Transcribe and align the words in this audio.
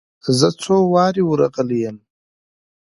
زه 0.39 0.47
څو 0.61 0.75
واره 0.93 1.23
ور 1.27 1.37
رغلى 1.43 1.77
يم. 1.85 1.97